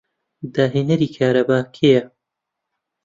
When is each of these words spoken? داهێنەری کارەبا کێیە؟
داهێنەری 0.53 1.13
کارەبا 1.17 1.59
کێیە؟ 1.77 2.03